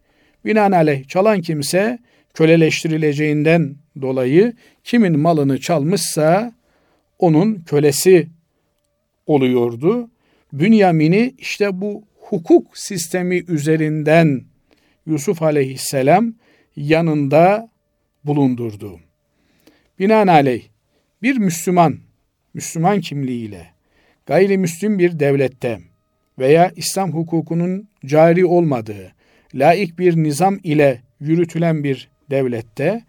[0.45, 1.99] Binaenaleyh çalan kimse
[2.33, 6.53] köleleştirileceğinden dolayı kimin malını çalmışsa
[7.19, 8.27] onun kölesi
[9.25, 10.09] oluyordu.
[10.53, 14.52] Bünyamin'i işte bu hukuk sistemi üzerinden
[15.05, 16.33] Yusuf aleyhisselam
[16.75, 17.69] yanında
[18.23, 18.99] bulundurdu.
[19.99, 20.63] Binaenaleyh
[21.21, 21.99] bir Müslüman,
[22.53, 23.67] Müslüman kimliğiyle
[24.25, 25.79] gayrimüslim bir devlette
[26.39, 29.11] veya İslam hukukunun cari olmadığı,
[29.53, 33.03] laik bir nizam ile yürütülen bir devlette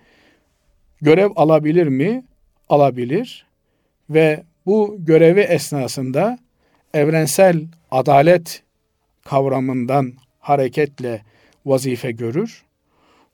[1.00, 2.24] görev alabilir mi?
[2.68, 3.46] Alabilir
[4.11, 6.38] ve bu görevi esnasında
[6.94, 8.62] evrensel adalet
[9.24, 11.22] kavramından hareketle
[11.66, 12.64] vazife görür.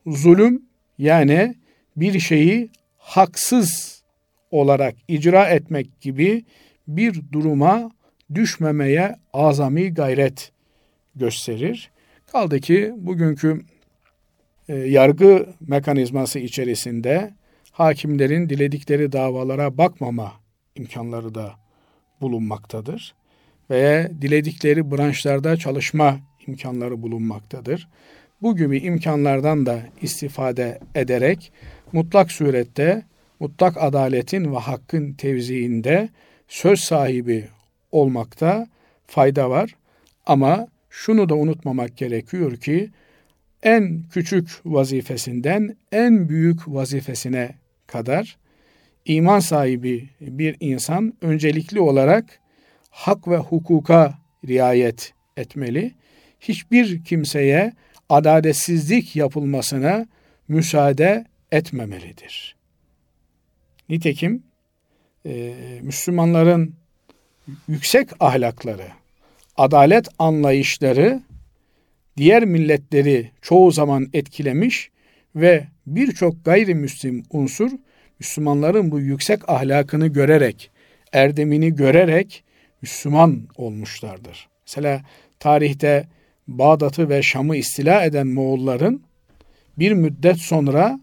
[0.07, 0.62] Zulüm
[0.99, 1.55] yani
[1.97, 4.03] bir şeyi haksız
[4.51, 6.45] olarak icra etmek gibi
[6.88, 7.90] bir duruma
[8.35, 10.53] düşmemeye azami gayret
[11.16, 11.90] gösterir.
[12.33, 13.61] Kaldı ki bugünkü
[14.69, 17.35] e, yargı mekanizması içerisinde
[17.73, 20.33] hakimlerin diledikleri davalara bakmama
[20.75, 21.55] imkanları da
[22.21, 23.14] bulunmaktadır.
[23.71, 27.88] Veya diledikleri branşlarda çalışma imkanları bulunmaktadır.
[28.42, 31.53] Bu gibi imkanlardan da istifade ederek
[31.92, 33.03] mutlak surette
[33.40, 36.09] mutlak adaletin ve hakkın tevziinde
[36.48, 37.48] söz sahibi
[37.92, 38.66] olmakta
[39.07, 39.76] fayda var.
[40.26, 42.90] Ama şunu da unutmamak gerekiyor ki
[43.62, 47.55] en küçük vazifesinden en büyük vazifesine
[47.87, 48.38] kadar
[49.05, 52.40] iman sahibi bir insan öncelikli olarak
[52.90, 54.14] hak ve hukuka
[54.48, 55.94] riayet etmeli.
[56.40, 57.72] Hiçbir kimseye
[58.09, 60.07] adaletsizlik yapılmasına
[60.48, 62.57] müsaade etmemelidir.
[63.88, 64.42] Nitekim
[65.26, 66.74] e, Müslümanların
[67.68, 68.87] yüksek ahlakları,
[69.57, 71.22] adalet anlayışları
[72.16, 74.90] diğer milletleri çoğu zaman etkilemiş
[75.37, 77.70] ve birçok gayrimüslim unsur
[78.18, 80.70] Müslümanların bu yüksek ahlakını görerek,
[81.12, 82.44] erdemini görerek
[82.83, 84.48] Müslüman olmuşlardır.
[84.66, 85.03] Mesela
[85.38, 86.09] tarihte
[86.59, 89.03] Bağdat'ı ve Şam'ı istila eden Moğolların
[89.79, 91.01] bir müddet sonra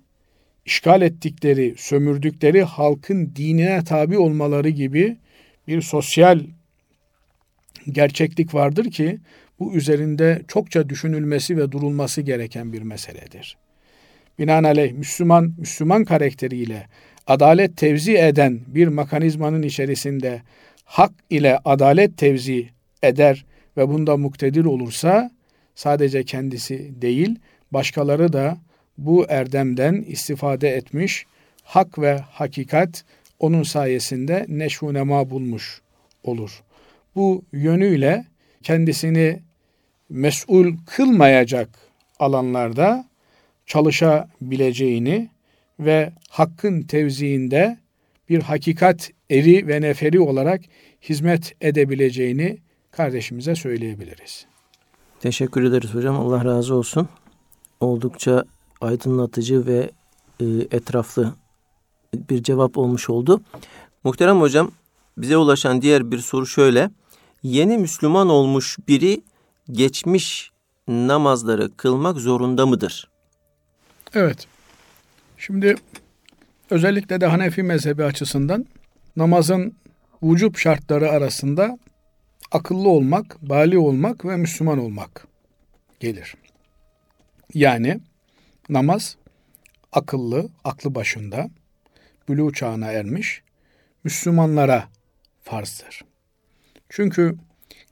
[0.65, 5.17] işgal ettikleri, sömürdükleri halkın dinine tabi olmaları gibi
[5.67, 6.39] bir sosyal
[7.91, 9.19] gerçeklik vardır ki
[9.59, 13.57] bu üzerinde çokça düşünülmesi ve durulması gereken bir meseledir.
[14.39, 16.87] Binaenaleyh Müslüman, Müslüman karakteriyle
[17.27, 20.41] adalet tevzi eden bir mekanizmanın içerisinde
[20.85, 22.69] hak ile adalet tevzi
[23.03, 23.45] eder
[23.77, 25.31] ve bunda muktedir olursa
[25.77, 27.39] sadece kendisi değil
[27.71, 28.57] başkaları da
[28.97, 31.25] bu erdemden istifade etmiş,
[31.63, 33.03] hak ve hakikat
[33.39, 35.81] onun sayesinde neşvu nema bulmuş
[36.23, 36.63] olur.
[37.15, 38.25] Bu yönüyle
[38.63, 39.39] kendisini
[40.09, 41.69] mesul kılmayacak
[42.19, 43.07] alanlarda
[43.65, 45.29] çalışabileceğini
[45.79, 47.77] ve hakkın tevziinde
[48.29, 50.61] bir hakikat eri ve neferi olarak
[51.01, 52.57] hizmet edebileceğini
[52.91, 54.45] kardeşimize söyleyebiliriz.
[55.19, 56.19] Teşekkür ederiz hocam.
[56.19, 57.07] Allah razı olsun.
[57.79, 58.43] Oldukça
[58.81, 59.91] aydınlatıcı ve
[60.39, 61.33] e, etraflı
[62.13, 63.41] bir cevap olmuş oldu.
[64.03, 64.71] Muhterem hocam
[65.17, 66.91] bize ulaşan diğer bir soru şöyle.
[67.43, 69.21] Yeni Müslüman olmuş biri
[69.71, 70.51] geçmiş
[70.87, 73.09] namazları kılmak zorunda mıdır?
[74.13, 74.47] Evet.
[75.37, 75.75] Şimdi
[76.69, 78.65] özellikle de Hanefi mezhebi açısından
[79.15, 79.75] namazın
[80.23, 81.77] vücub şartları arasında
[82.51, 85.27] akıllı olmak, bali olmak ve Müslüman olmak
[85.99, 86.35] gelir.
[87.53, 87.99] Yani
[88.69, 89.17] namaz
[89.91, 91.49] akıllı, aklı başında,
[92.29, 93.43] bülü çağına ermiş
[94.03, 94.89] Müslümanlara
[95.43, 96.01] farzdır.
[96.89, 97.37] Çünkü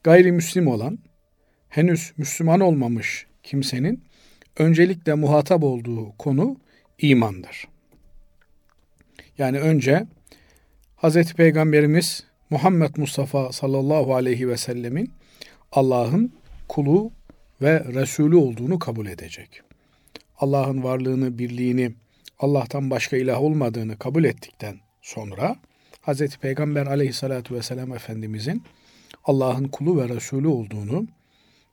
[0.04, 1.00] gayrimüslim olan,
[1.70, 4.04] henüz Müslüman olmamış kimsenin
[4.58, 6.58] öncelikle muhatap olduğu konu
[6.98, 7.68] imandır.
[9.38, 10.06] Yani önce
[10.98, 11.34] Hz.
[11.34, 15.12] Peygamberimiz Muhammed Mustafa sallallahu aleyhi ve sellemin
[15.72, 16.34] Allah'ın
[16.68, 17.12] kulu
[17.62, 19.62] ve Resulü olduğunu kabul edecek.
[20.38, 21.92] Allah'ın varlığını, birliğini,
[22.40, 25.56] Allah'tan başka ilah olmadığını kabul ettikten sonra
[26.02, 26.38] Hz.
[26.38, 28.64] Peygamber aleyhissalatu vesselam Efendimizin
[29.24, 31.08] Allah'ın kulu ve Resulü olduğunu,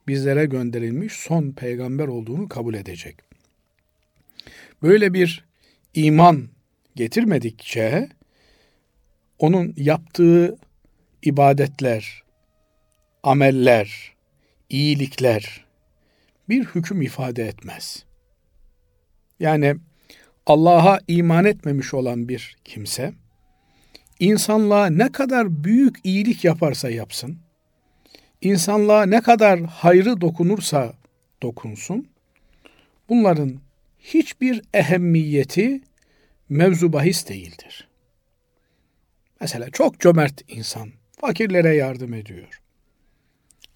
[0.07, 3.15] bizlere gönderilmiş son peygamber olduğunu kabul edecek.
[4.81, 5.45] Böyle bir
[5.93, 6.49] iman
[6.95, 8.09] getirmedikçe
[9.43, 10.57] onun yaptığı
[11.21, 12.23] ibadetler,
[13.23, 14.13] ameller,
[14.69, 15.65] iyilikler
[16.49, 18.05] bir hüküm ifade etmez.
[19.39, 19.75] Yani
[20.45, 23.13] Allah'a iman etmemiş olan bir kimse
[24.19, 27.37] insanlığa ne kadar büyük iyilik yaparsa yapsın,
[28.41, 30.93] insanlığa ne kadar hayrı dokunursa
[31.41, 32.07] dokunsun,
[33.09, 33.59] bunların
[33.99, 35.81] hiçbir ehemmiyeti
[36.49, 37.92] mevzu bahis değildir.
[39.43, 40.89] Mesela çok cömert insan,
[41.21, 42.61] fakirlere yardım ediyor.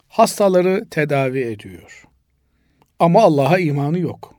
[0.07, 2.07] Hastaları tedavi ediyor.
[2.99, 4.35] Ama Allah'a imanı yok.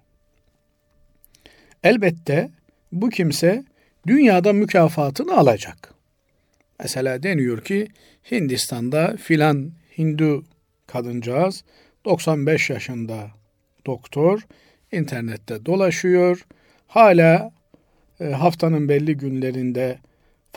[1.83, 2.51] Elbette
[2.93, 3.65] bu kimse
[4.07, 5.95] dünyada mükafatını alacak.
[6.81, 7.89] Mesela deniyor ki
[8.31, 10.45] Hindistan'da filan Hindu
[10.87, 11.65] kadıncağız
[12.05, 13.31] 95 yaşında
[13.87, 14.47] doktor
[14.93, 16.47] internette dolaşıyor.
[16.87, 17.53] Hala
[18.21, 19.99] e, haftanın belli günlerinde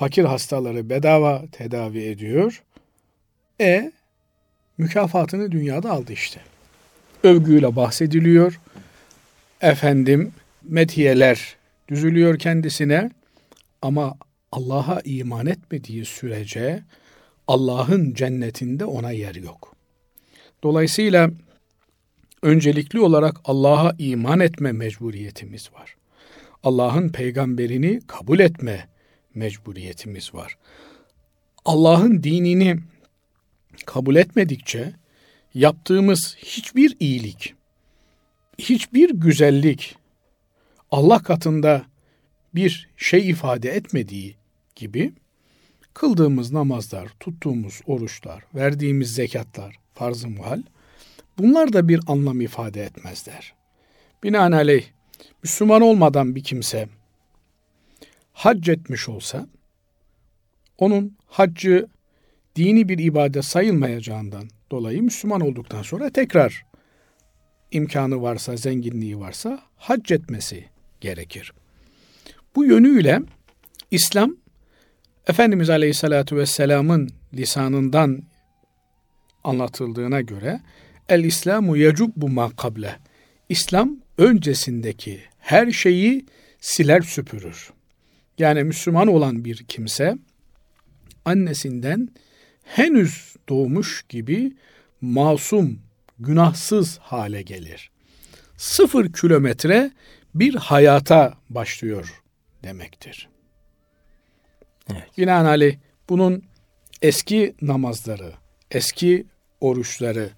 [0.02, 2.64] fakir hastaları bedava tedavi ediyor.
[3.60, 3.92] E
[4.78, 6.40] mükafatını dünyada aldı işte.
[7.24, 8.60] Övgüyle bahsediliyor.
[9.62, 10.32] Efendim
[10.64, 11.56] metiyeler
[11.88, 13.12] düzülüyor kendisine
[13.82, 14.18] ama
[14.52, 16.84] Allah'a iman etmediği sürece
[17.48, 19.76] Allah'ın cennetinde ona yer yok.
[20.64, 21.32] Dolayısıyla
[22.42, 25.96] öncelikli olarak Allah'a iman etme mecburiyetimiz var.
[26.64, 28.91] Allah'ın peygamberini kabul etme
[29.36, 30.58] mecburiyetimiz var.
[31.66, 32.80] Allah'ın dinini
[33.86, 34.94] kabul etmedikçe
[35.54, 37.54] yaptığımız hiçbir iyilik,
[38.58, 39.96] hiçbir güzellik
[40.92, 41.86] Allah katında
[42.56, 44.36] bir şey ifade etmediği
[44.76, 45.14] gibi
[45.94, 50.64] kıldığımız namazlar, tuttuğumuz oruçlar, verdiğimiz zekatlar, farz-ı muhal
[51.38, 53.54] bunlar da bir anlam ifade etmezler.
[54.24, 54.86] Binaenaleyh
[55.44, 56.90] Müslüman olmadan bir kimse
[58.42, 59.48] hac etmiş olsa
[60.78, 61.88] onun haccı
[62.56, 66.66] dini bir ibadet sayılmayacağından dolayı Müslüman olduktan sonra tekrar
[67.72, 70.66] imkanı varsa, zenginliği varsa hac etmesi
[71.02, 71.54] gerekir.
[72.56, 73.20] Bu yönüyle
[73.92, 74.36] İslam
[75.28, 78.24] Efendimiz Aleyhisselatü Vesselam'ın lisanından
[79.44, 80.62] anlatıldığına göre
[81.10, 83.00] El İslamu yecubbu ma kable.
[83.50, 86.26] İslam öncesindeki her şeyi
[86.60, 87.72] siler süpürür.
[88.42, 90.18] Yani Müslüman olan bir kimse
[91.26, 92.10] annesinden
[92.64, 94.54] henüz doğmuş gibi
[95.02, 95.80] masum,
[96.20, 97.92] günahsız hale gelir.
[98.58, 99.92] Sıfır kilometre
[100.36, 102.22] bir hayata başlıyor
[102.64, 103.30] demektir.
[104.92, 105.18] Evet.
[105.18, 105.78] Binaenaleyh
[106.10, 106.44] bunun
[107.02, 108.34] eski namazları,
[108.72, 109.26] eski
[109.60, 110.30] oruçları,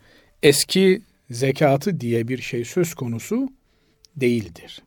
[0.44, 3.50] eski zekatı diye bir şey söz konusu
[4.16, 4.84] değildir.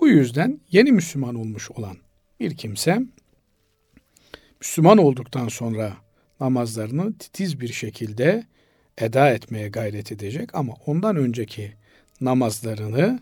[0.00, 2.05] Bu yüzden yeni Müslüman olmuş olan
[2.40, 3.02] bir kimse
[4.60, 5.96] Müslüman olduktan sonra
[6.40, 8.46] namazlarını titiz bir şekilde
[8.98, 11.72] eda etmeye gayret edecek ama ondan önceki
[12.20, 13.20] namazlarını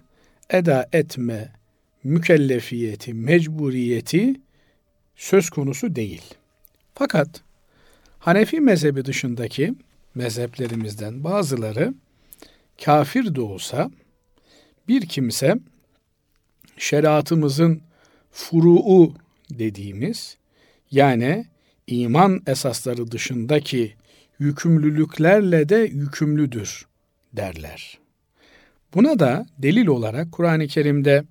[0.51, 1.53] eda etme
[2.05, 4.35] mükellefiyeti, mecburiyeti
[5.17, 6.35] söz konusu değil.
[6.95, 7.43] Fakat
[8.25, 9.75] Hanefi mezhebi dışındaki
[10.15, 11.95] mezheplerimizden bazıları
[12.85, 13.91] kafir de olsa
[14.89, 15.55] bir kimse
[16.79, 17.83] şeriatımızın
[18.35, 19.15] furu'u
[19.51, 20.37] dediğimiz
[20.91, 21.47] yani
[21.87, 23.95] iman esasları dışındaki
[24.39, 26.87] yükümlülüklerle de yükümlüdür
[27.33, 27.99] derler.
[28.95, 31.25] Buna da delil olarak Kur'an-ı Kerim'de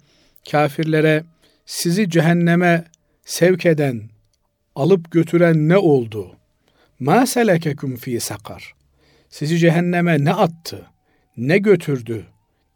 [0.52, 1.24] kafirlere
[1.66, 2.86] sizi cehenneme
[3.26, 4.02] sevk eden,
[4.76, 6.36] alıp götüren ne oldu?
[7.00, 8.74] Ma selekekum fi sakar.
[9.30, 10.86] Sizi cehenneme ne attı?
[11.38, 12.26] Ne götürdü?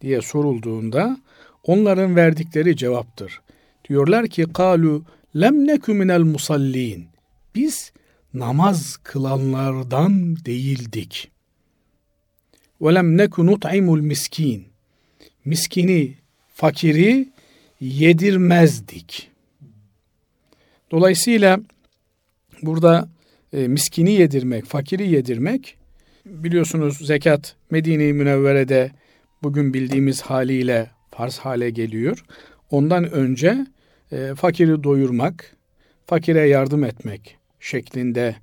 [0.01, 1.17] diye sorulduğunda
[1.63, 3.41] onların verdikleri cevaptır.
[3.89, 7.07] Diyorlar ki kalu lem neku minel musallin.
[7.55, 7.91] Biz
[8.33, 11.31] namaz kılanlardan değildik.
[12.81, 14.67] Ve lem neku nut'imul miskin.
[15.45, 16.13] Miskini,
[16.53, 17.29] fakiri
[17.79, 19.31] yedirmezdik.
[20.91, 21.59] Dolayısıyla
[22.61, 23.09] burada
[23.53, 25.77] e, miskini yedirmek, fakiri yedirmek
[26.25, 28.91] biliyorsunuz zekat Medine-i Münevvere'de
[29.43, 32.25] bugün bildiğimiz haliyle farz hale geliyor.
[32.71, 33.67] Ondan önce
[34.11, 35.55] e, fakiri doyurmak,
[36.05, 38.35] fakire yardım etmek şeklinde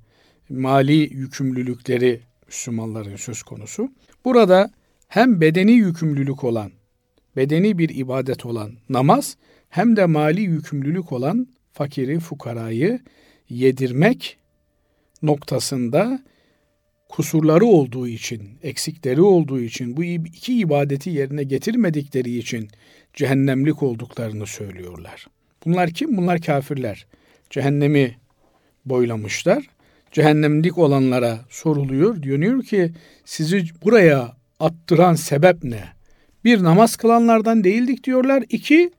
[0.49, 3.91] mali yükümlülükleri Müslümanların söz konusu.
[4.25, 4.71] Burada
[5.07, 6.71] hem bedeni yükümlülük olan,
[7.35, 9.37] bedeni bir ibadet olan namaz
[9.69, 12.99] hem de mali yükümlülük olan fakiri, fukarayı
[13.49, 14.37] yedirmek
[15.21, 16.23] noktasında
[17.09, 22.69] kusurları olduğu için, eksikleri olduğu için, bu iki ibadeti yerine getirmedikleri için
[23.13, 25.27] cehennemlik olduklarını söylüyorlar.
[25.65, 26.17] Bunlar kim?
[26.17, 27.05] Bunlar kafirler.
[27.49, 28.15] Cehennemi
[28.85, 29.63] boylamışlar.
[30.11, 32.23] Cehennemlik olanlara soruluyor.
[32.23, 32.91] Diyor ki
[33.25, 35.83] sizi buraya attıran sebep ne?
[36.43, 38.43] Bir namaz kılanlardan değildik diyorlar.
[38.49, 38.91] İki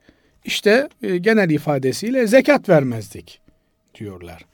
[0.45, 3.41] işte e, genel ifadesiyle zekat vermezdik
[3.99, 4.45] diyorlar.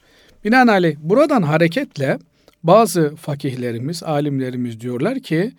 [0.46, 2.20] Binaenaleyh buradan hareketle
[2.64, 5.52] bazı fakihlerimiz, alimlerimiz diyorlar ki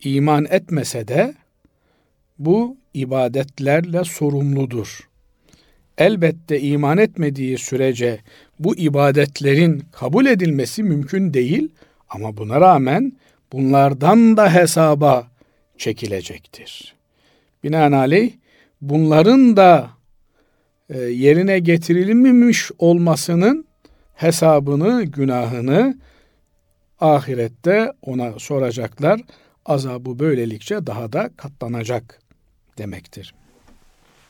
[0.00, 1.34] iman etmese de
[2.38, 5.08] bu ibadetlerle sorumludur.
[5.98, 8.20] Elbette iman etmediği sürece
[8.58, 11.68] bu ibadetlerin kabul edilmesi mümkün değil
[12.08, 13.12] ama buna rağmen
[13.52, 15.30] bunlardan da hesaba
[15.78, 16.94] çekilecektir.
[17.64, 18.32] Binaenaleyh
[18.80, 19.90] bunların da
[20.90, 23.66] e, yerine getirilmemiş olmasının
[24.14, 25.98] hesabını, günahını
[27.00, 29.20] ahirette ona soracaklar.
[29.66, 32.20] Azabı böylelikçe daha da katlanacak
[32.78, 33.34] demektir.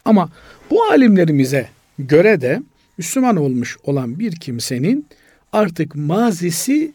[0.07, 0.31] Ama
[0.71, 2.62] bu alimlerimize göre de
[2.99, 5.07] Müslüman olmuş olan bir kimsenin
[5.53, 6.92] artık mazisi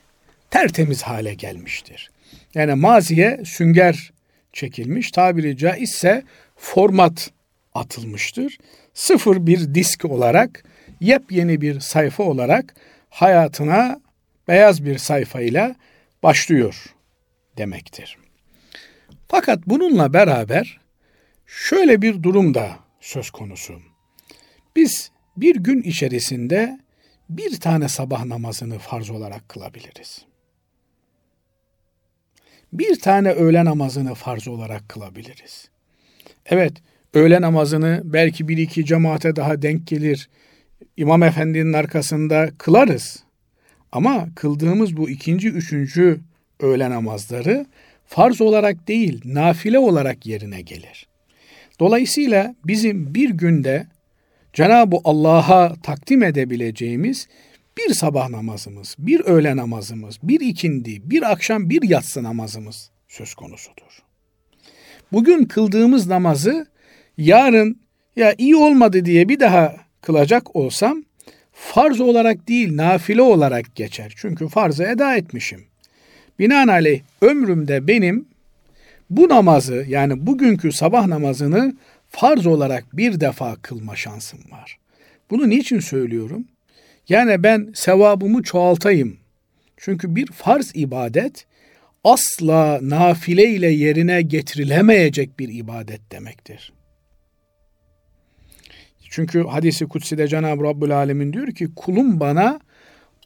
[0.50, 2.12] tertemiz hale gelmiştir.
[2.54, 4.12] Yani maziye sünger
[4.54, 6.24] çekilmiş, tabiri caizse
[6.58, 7.32] format
[7.74, 8.58] atılmıştır.
[8.94, 10.64] Sıfır bir disk olarak,
[11.00, 12.76] yepyeni bir sayfa olarak
[13.10, 14.00] hayatına
[14.48, 15.76] beyaz bir sayfayla
[16.24, 16.86] başlıyor
[17.58, 18.18] demektir.
[19.28, 20.80] Fakat bununla beraber
[21.48, 23.74] şöyle bir durum da söz konusu.
[24.76, 26.80] Biz bir gün içerisinde
[27.30, 30.26] bir tane sabah namazını farz olarak kılabiliriz.
[32.74, 35.70] Bir tane öğle namazını farz olarak kılabiliriz.
[36.46, 36.74] Evet,
[37.14, 40.30] öğle namazını belki bir iki cemaate daha denk gelir,
[40.98, 43.24] İmam Efendi'nin arkasında kılarız.
[43.92, 46.20] Ama kıldığımız bu ikinci, üçüncü
[46.60, 47.66] öğle namazları
[48.06, 51.11] farz olarak değil, nafile olarak yerine gelir.
[51.82, 53.88] Dolayısıyla bizim bir günde
[54.54, 57.28] Cenab-ı Allah'a takdim edebileceğimiz
[57.78, 64.00] bir sabah namazımız, bir öğle namazımız, bir ikindi, bir akşam, bir yatsı namazımız söz konusudur.
[65.12, 66.68] Bugün kıldığımız namazı
[67.18, 67.82] yarın
[68.16, 71.04] ya iyi olmadı diye bir daha kılacak olsam
[71.52, 74.14] farz olarak değil nafile olarak geçer.
[74.18, 75.64] Çünkü farzı eda etmişim.
[76.40, 78.31] Binaenaleyh ömrümde benim
[79.12, 81.76] bu namazı yani bugünkü sabah namazını
[82.10, 84.80] farz olarak bir defa kılma şansım var.
[85.30, 86.48] Bunu niçin söylüyorum?
[87.10, 89.18] Yani ben sevabımı çoğaltayım.
[89.78, 91.46] Çünkü bir farz ibadet
[92.04, 96.74] asla nafile ile yerine getirilemeyecek bir ibadet demektir.
[99.10, 102.60] Çünkü hadisi kutside Cenab-ı Rabbül Alemin diyor ki kulum bana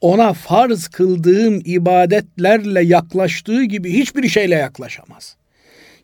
[0.02, 5.38] ona farz kıldığım ibadetlerle yaklaştığı gibi hiçbir şeyle yaklaşamaz.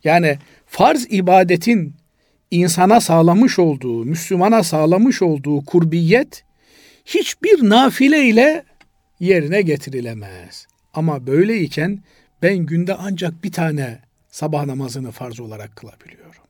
[0.04, 0.38] Yani
[0.68, 1.96] farz ibadetin
[2.52, 6.44] insana sağlamış olduğu, Müslümana sağlamış olduğu kurbiyet
[7.06, 8.64] hiçbir nafile ile
[9.20, 10.68] yerine getirilemez.
[10.94, 12.00] Ama böyleyken
[12.42, 16.42] ben günde ancak bir tane sabah namazını farz olarak kılabiliyorum.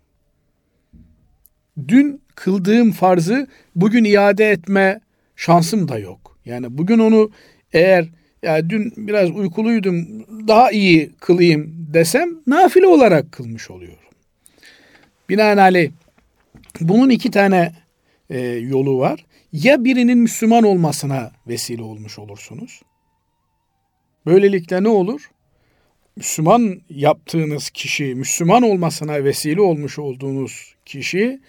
[1.88, 5.02] Dün kıldığım farzı bugün iade etme
[5.36, 6.38] şansım da yok.
[6.46, 7.32] Yani bugün onu
[7.74, 8.10] eğer
[8.44, 13.98] ya dün biraz uykuluydum daha iyi kılayım desem nafile olarak kılmış oluyorum.
[15.30, 15.92] Binaenaleyh
[16.82, 17.74] bunun iki tane
[18.30, 19.26] e, yolu var.
[19.54, 22.82] Ya birinin Müslüman olmasına vesile olmuş olursunuz.
[24.26, 25.30] Böylelikle ne olur?
[26.16, 31.40] Müslüman yaptığınız kişi, Müslüman olmasına vesile olmuş olduğunuz kişi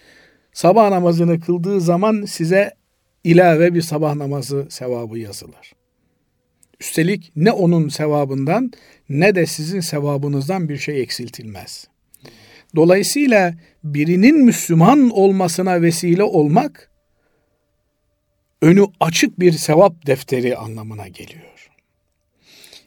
[0.53, 2.71] sabah namazını kıldığı zaman size
[3.23, 5.73] ilave bir sabah namazı sevabı yazılır.
[6.83, 8.71] Üstelik ne onun sevabından
[9.09, 11.87] ne de sizin sevabınızdan bir şey eksiltilmez.
[12.75, 16.89] Dolayısıyla birinin Müslüman olmasına vesile olmak
[18.61, 21.69] önü açık bir sevap defteri anlamına geliyor.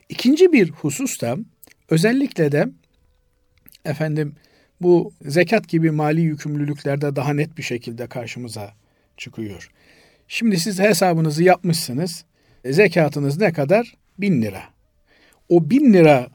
[0.09, 1.37] İkinci bir husus da
[1.91, 2.66] özellikle de
[3.85, 4.35] efendim
[4.81, 8.75] bu zekat gibi mali yükümlülüklerde daha net bir şekilde karşımıza
[9.16, 9.70] çıkıyor.
[10.29, 12.25] Şimdi siz hesabınızı yapmışsınız.
[12.73, 13.95] Zekatınız ne kadar?
[14.19, 14.62] Bin lira.
[15.49, 16.29] O bin lira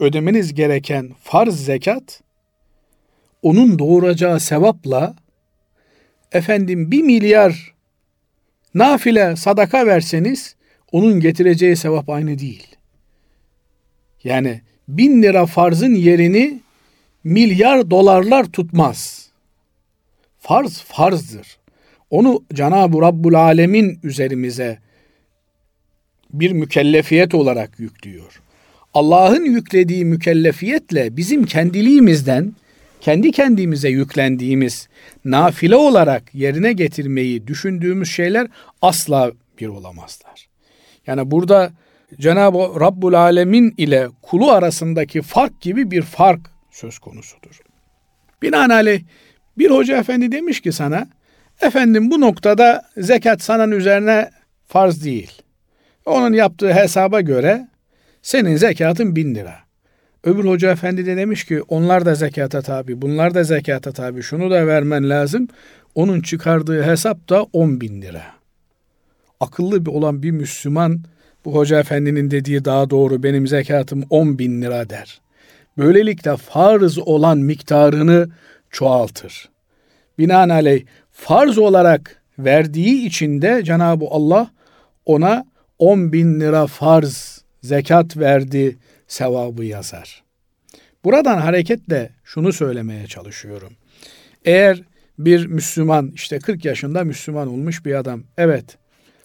[0.00, 2.20] ödemeniz gereken farz zekat
[3.42, 5.16] onun doğuracağı sevapla
[6.32, 7.74] efendim bir milyar
[8.74, 10.56] nafile sadaka verseniz
[10.92, 12.76] onun getireceği sevap aynı değil.
[14.24, 16.60] Yani bin lira farzın yerini
[17.24, 19.28] milyar dolarlar tutmaz.
[20.38, 21.58] Farz farzdır.
[22.10, 24.78] Onu Cenab-ı Rabbul Alemin üzerimize
[26.32, 28.40] bir mükellefiyet olarak yüklüyor.
[28.94, 32.52] Allah'ın yüklediği mükellefiyetle bizim kendiliğimizden
[33.00, 34.88] kendi kendimize yüklendiğimiz
[35.24, 38.48] nafile olarak yerine getirmeyi düşündüğümüz şeyler
[38.82, 40.48] asla bir olamazlar.
[41.06, 41.72] Yani burada
[42.20, 47.60] Cenab-ı Rabbul Alemin ile kulu arasındaki fark gibi bir fark söz konusudur.
[48.42, 49.00] Binaenaleyh
[49.58, 51.08] bir hoca efendi demiş ki sana,
[51.60, 54.30] efendim bu noktada zekat sana üzerine
[54.68, 55.42] farz değil.
[56.08, 57.68] Onun yaptığı hesaba göre
[58.22, 59.54] senin zekatın bin lira.
[60.24, 64.50] Öbür hoca efendi de demiş ki onlar da zekata tabi, bunlar da zekata tabi, şunu
[64.50, 65.48] da vermen lazım.
[65.94, 68.22] Onun çıkardığı hesap da on bin lira.
[69.40, 71.00] Akıllı bir olan bir Müslüman
[71.44, 75.20] bu hoca efendinin dediği daha doğru benim zekatım on bin lira der.
[75.78, 78.28] Böylelikle farz olan miktarını
[78.70, 79.48] çoğaltır.
[80.18, 84.50] Binaenaleyh farz olarak verdiği için de Cenab-ı Allah
[85.06, 85.44] ona
[85.78, 88.76] 10 bin lira farz zekat verdi
[89.08, 90.22] sevabı yazar.
[91.04, 93.72] Buradan hareketle şunu söylemeye çalışıyorum.
[94.44, 94.82] Eğer
[95.18, 98.78] bir Müslüman işte 40 yaşında Müslüman olmuş bir adam evet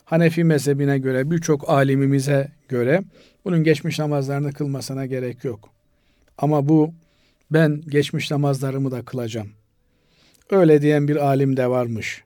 [0.06, 3.04] Hanefi mezhebine göre birçok alimimize göre
[3.46, 5.70] bunun geçmiş namazlarını kılmasına gerek yok.
[6.38, 6.94] Ama bu
[7.52, 9.50] ben geçmiş namazlarımı da kılacağım.
[10.52, 12.24] Öyle diyen bir alim de varmış.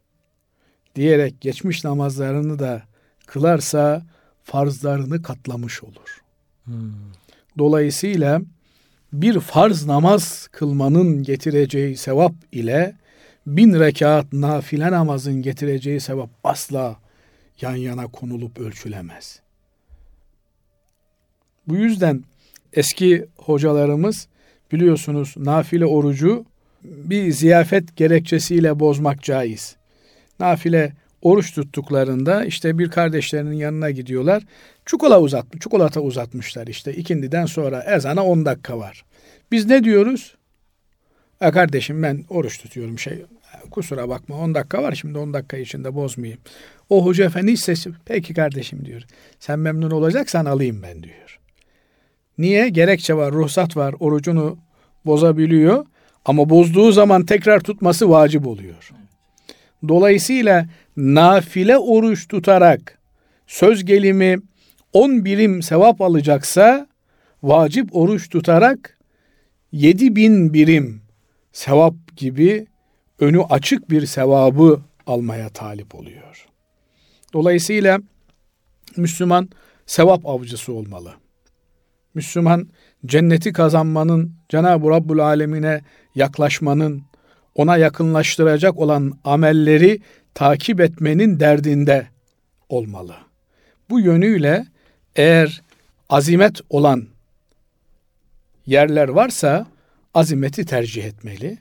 [0.96, 2.84] Diyerek geçmiş namazlarını da
[3.26, 4.06] kılarsa
[4.48, 6.22] farzlarını katlamış olur.
[6.66, 6.94] Hmm.
[7.58, 8.42] Dolayısıyla
[9.14, 12.96] bir farz namaz kılmanın getireceği sevap ile
[13.48, 16.96] bin rekat nafile namazın getireceği sevap asla
[17.62, 19.40] yan yana konulup ölçülemez.
[21.68, 22.24] Bu yüzden
[22.74, 24.28] eski hocalarımız
[24.72, 26.46] biliyorsunuz nafile orucu
[26.84, 29.76] bir ziyafet gerekçesiyle bozmak caiz.
[30.40, 34.44] Nafile oruç tuttuklarında işte bir kardeşlerinin yanına gidiyorlar.
[34.86, 39.06] Çikolata uzatmış, çikolata uzatmışlar işte ikindiden sonra ezana 10 dakika var.
[39.52, 40.36] Biz ne diyoruz?
[41.42, 43.26] E kardeşim ben oruç tutuyorum şey
[43.72, 46.40] kusura bakma 10 dakika var şimdi 10 dakika içinde bozmayayım.
[46.90, 49.02] O hoca efendi sesi peki kardeşim diyor.
[49.40, 51.40] Sen memnun olacaksan alayım ben diyor.
[52.38, 52.70] Niye?
[52.70, 54.58] Gerekçe var, ruhsat var, orucunu
[55.06, 55.86] bozabiliyor.
[56.26, 58.92] Ama bozduğu zaman tekrar tutması vacip oluyor.
[59.88, 60.66] Dolayısıyla
[60.98, 63.00] nafile oruç tutarak
[63.48, 64.38] söz gelimi
[64.94, 66.88] 10 birim sevap alacaksa
[67.44, 68.98] vacip oruç tutarak
[69.72, 71.02] 7 bin birim
[71.52, 72.68] sevap gibi
[73.20, 76.48] önü açık bir sevabı almaya talip oluyor.
[77.34, 78.00] Dolayısıyla
[78.98, 79.50] Müslüman
[79.86, 81.14] sevap avcısı olmalı.
[82.14, 82.68] Müslüman
[83.06, 85.82] cenneti kazanmanın, Cenab-ı Rabbul Alemine
[86.16, 87.04] yaklaşmanın,
[87.56, 90.02] ona yakınlaştıracak olan amelleri
[90.38, 92.08] takip etmenin derdinde
[92.70, 93.16] olmalı.
[93.90, 94.66] Bu yönüyle
[95.16, 95.62] eğer
[96.10, 97.08] azimet olan
[98.66, 99.68] yerler varsa
[100.14, 101.58] azimeti tercih etmeli.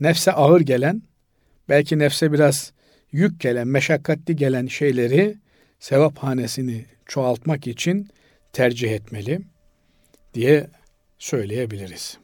[0.00, 1.02] Nefse ağır gelen,
[1.68, 2.72] belki nefse biraz
[3.12, 5.36] yük gelen, meşakkatli gelen şeyleri
[5.80, 8.08] sevap hanesini çoğaltmak için
[8.52, 9.40] tercih etmeli
[10.34, 10.70] diye
[11.18, 12.18] söyleyebiliriz.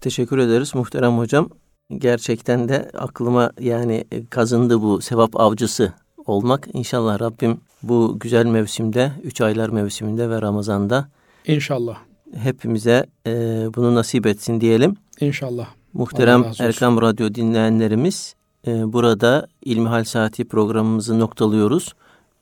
[0.00, 1.63] Teşekkür ederiz muhterem hocam.
[1.90, 5.92] Gerçekten de aklıma yani kazındı bu sevap avcısı
[6.26, 6.68] olmak.
[6.72, 11.08] İnşallah Rabbim bu güzel mevsimde, üç aylar mevsiminde ve Ramazan'da
[11.46, 11.98] İnşallah.
[12.36, 13.30] Hepimize e,
[13.74, 14.96] bunu nasip etsin diyelim.
[15.20, 15.66] İnşallah.
[15.92, 18.34] Muhterem Erkam Radyo dinleyenlerimiz
[18.66, 21.92] e, burada İlmihal Saati programımızı noktalıyoruz.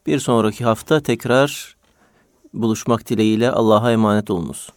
[0.07, 1.76] Bir sonraki hafta tekrar
[2.55, 4.68] buluşmak dileğiyle Allah'a emanet olunuz.